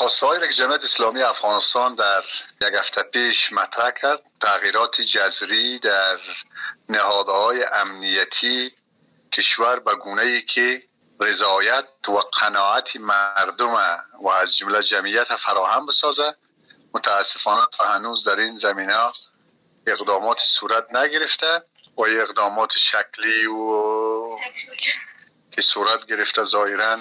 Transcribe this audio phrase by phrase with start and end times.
[0.00, 2.22] خواسته های که جمعیت اسلامی افغانستان در
[2.62, 4.22] یک هفته پیش مطرح کرد.
[4.40, 6.18] تغییرات جذری در
[6.88, 8.72] نهادهای امنیتی
[9.32, 10.82] کشور به گونه ای که
[11.20, 13.72] رضایت و قناعت مردم
[14.22, 16.34] و از جمله جمعیت فراهم بسازه.
[16.94, 18.96] متاسفانه تا هنوز در این زمینه
[19.86, 21.62] اقدامات صورت نگرفته
[21.96, 24.36] و اقدامات شکلی و
[25.52, 26.96] که صورت گرفته ظاهرا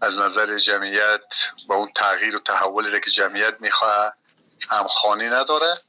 [0.00, 1.20] از نظر جمعیت
[1.68, 4.12] با اون تغییر و تحولی که جمعیت می‌خواه
[4.70, 5.80] همخانی نداره.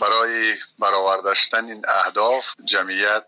[0.00, 3.24] برای برآوردن این اهداف جمعیت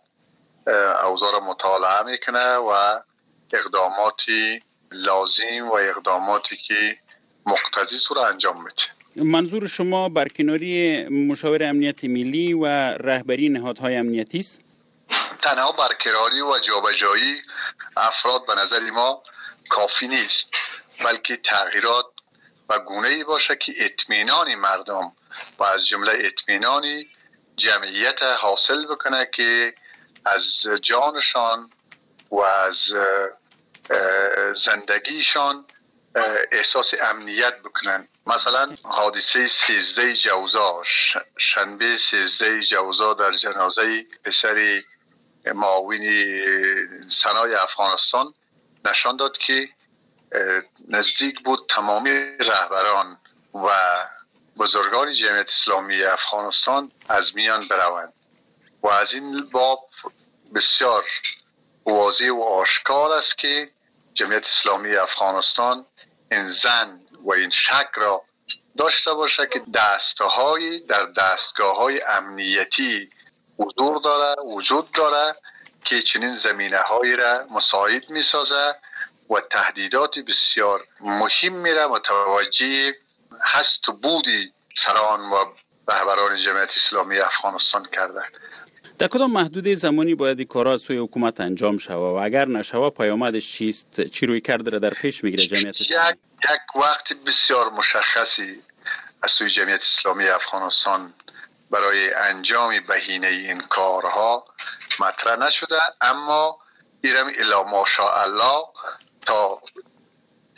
[1.05, 3.01] اوضاع مطالعه می‌کنه و
[3.53, 4.61] اقداماتی
[4.93, 6.99] لازم و اقداماتی که
[7.47, 8.83] مقتضی رو انجام میده.
[9.17, 14.61] منظور شما برکناری مشاور امنیت ملی و رهبری نهادهای امنیتی است؟
[15.43, 17.43] تنها برقراری و جابجایی
[17.97, 19.23] افراد به نظر ما
[19.71, 20.45] کافی نیست.
[21.05, 22.07] بلکه تغییرات
[22.69, 25.13] و گونه ای باشه که اطمینان مردم
[25.59, 27.09] و از جمله اطمینانی
[27.57, 29.75] جمعیت حاصل بکنه که
[30.27, 30.43] از
[30.83, 31.71] جانشان
[32.31, 32.77] و از
[34.67, 35.65] زندگیشان
[36.53, 38.09] احساس امنیت بکنن.
[38.27, 40.83] مثلا حادثه سیزده جوزا
[41.39, 44.83] شنبه سیزده جوزا در جنازه پسر
[45.55, 46.01] معاون
[47.25, 48.35] سنای افغانستان
[48.91, 49.69] نشان داد که
[50.89, 53.19] نزدیک بود تمامی رهبران
[53.55, 53.69] و
[54.59, 58.13] بزرگان جمعیت اسلامی افغانستان از میان بروند
[58.83, 59.89] و از این باب
[60.55, 61.05] بسیار
[61.87, 63.71] واضح و آشکار است که
[64.15, 65.87] جمعیت اسلامی افغانستان
[66.33, 68.23] این زن و این شک را
[68.79, 73.11] داشته باشه که دستهای در دستگاه های امنیتی
[73.59, 75.37] حضور داره وجود داره
[75.89, 78.75] که چنین زمینه هایی را مساعد می سازه
[79.31, 81.87] و تهدیدات بسیار مهم میره.
[81.87, 82.95] متوجه
[83.41, 84.53] هست و بودی
[84.87, 85.45] سران و
[85.89, 88.23] رهبران جمعیت اسلامی افغانستان کرده.
[88.99, 93.53] در کدام محدوده زمانی باید این کارا سوی حکومت انجام شود و اگر نشوه پیامدش
[93.53, 98.63] چیست؟ چی روی کرده در پیش می‌گیره جمعیت اسلامی؟ یک, یک وقت بسیار مشخصی
[99.23, 101.15] از سوی جمعیت اسلامی افغانستان
[101.71, 104.45] برای انجام بهینه این کارها
[105.01, 106.59] مطرح نشده اما
[107.01, 108.65] ایرم الا ماشاءالله
[109.27, 109.63] تا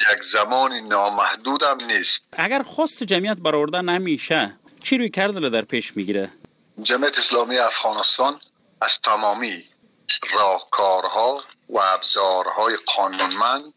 [0.00, 2.20] یک زمان نامحدود هم نیست.
[2.32, 6.30] اگر خواست جمعیت برآورده نمیشه چی روی کرده در پیش می‌گیره؟
[6.82, 8.40] جمعیت اسلامی افغانستان
[8.80, 9.64] از تمامی
[10.34, 13.72] راهکارها و ابزارهای قانونمند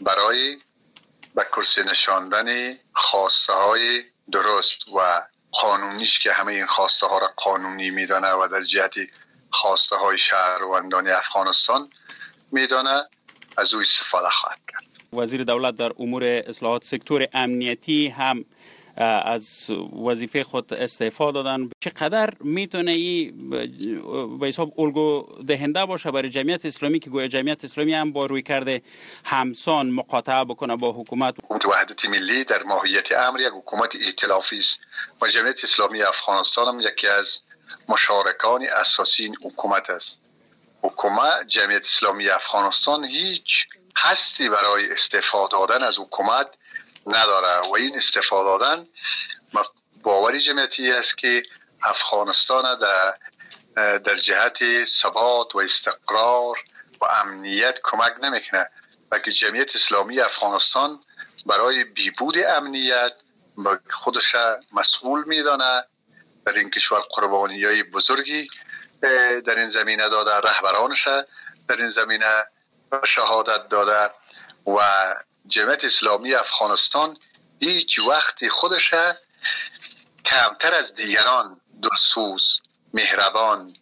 [0.00, 0.56] برای
[1.34, 7.90] به کرسی نشاندن خواسته های درست و قانونیش که همه این خواسته ها را قانونی
[7.90, 8.92] میدانه و در جهت
[9.66, 11.88] خواسته های شهروندان افغانستان
[12.52, 13.04] میدانه
[13.56, 14.84] از او استفاده خواهد کرد.
[15.12, 18.44] وزیر دولت در امور اصلاحات سکتور امنیتی هم
[19.24, 19.70] از
[20.06, 21.70] وظیفه خود استعفا دادن.
[21.80, 23.32] چقدر می‌تونه ای
[24.40, 28.42] به حساب الگو دهنده باشه برای جمعیت اسلامی که گویا جمعیت اسلامی هم با روی
[28.42, 28.82] کرده
[29.24, 34.86] همسان مقاطعه بکنه با حکومت؟ حکومت وحدت ملی در ماهیت امر یک حکومت ائتلافی است.
[35.22, 37.24] و جمعیت اسلامی افغانستان هم یکی از
[37.88, 40.16] مشارکان اساسی این حکومت است.
[40.82, 43.66] حکومت جمعیت اسلامی افغانستان هیچ
[43.96, 46.46] هستی برای استفاده دادن از حکومت
[47.06, 48.86] نداره و این استفاده دادن
[50.02, 51.42] باوری جمعیتی است که
[51.82, 53.14] افغانستان در
[53.98, 54.58] در جهت
[55.02, 56.56] ثبات و استقرار
[57.00, 58.70] و امنیت کمک نمی‌کنه
[59.24, 61.00] که جمعیت اسلامی افغانستان
[61.46, 63.12] برای بیبود امنیت
[64.04, 64.32] خودش
[64.72, 65.84] مسئول میدانه
[66.46, 68.48] در این کشور قربانی های بزرگی
[69.46, 71.04] در این زمینه داده رهبرانش
[71.68, 72.44] در این زمینه
[73.14, 74.14] شهادت داده
[74.66, 74.80] و
[75.46, 77.16] جمعیت اسلامی افغانستان
[77.60, 78.90] هیچ وقتی خودش
[80.24, 82.42] کمتر از دیگران دلسوز
[82.94, 83.76] مهربان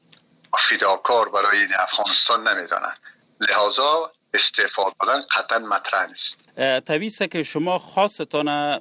[0.54, 2.92] و فداکار برای این افغانستان نمیدانه.
[3.40, 6.44] لحاظا استفاده دادن قطعا مطرح نیست.
[6.86, 8.80] طبیعی که شما خاصتان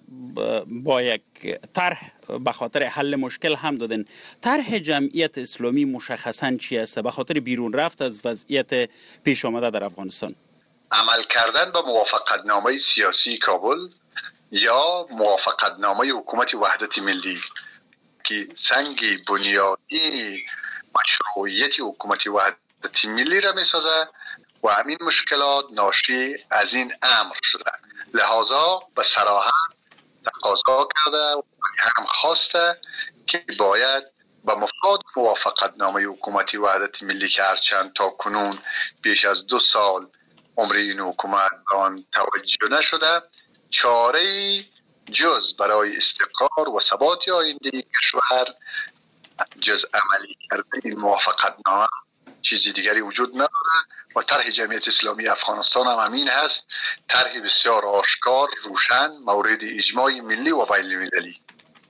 [0.67, 1.21] با یک
[1.73, 2.11] طرح
[2.45, 4.05] به خاطر حل مشکل هم دادن
[4.41, 8.89] طرح جمعیت اسلامی مشخصا چی است؟ به خاطر بیرون رفت از وضعیت
[9.23, 10.35] پیش آمده در افغانستان.
[10.91, 13.77] عمل کردن به موافقت نامه سیاسی کابل
[14.51, 17.41] یا موافقت نامه حکومت وحدت ملی
[18.23, 18.97] که سنگ
[19.27, 20.43] بنیادی
[20.95, 24.07] مشروعیت حکومت وحدت ملی را می سازه
[24.63, 27.71] و همین مشکلات ناشی از این امر شده.
[28.13, 29.53] لحاظا به سراحت
[30.25, 31.41] تقاضا کرده و
[31.79, 32.77] هم خواسته
[33.27, 34.03] که باید
[34.45, 38.59] به مفاد موافقت نامه حکومتی وحدت ملی که هرچند تا کنون
[39.01, 40.07] بیش از دو سال
[40.57, 43.21] عمر این حکومت آن توجه نشده
[43.71, 44.63] چاره
[45.11, 48.45] جز برای استقرار و ثبات آینده کشور
[49.61, 51.87] جز عملی کرده این موافقت نامه
[52.41, 53.62] چیزی دیگری وجود نداره.
[54.15, 56.63] و طرح جمعیت اسلامی افغانستان هم همین هست.
[57.09, 61.42] طرح بسیار آشکار روشن مورد اجماع ملی و بین المللی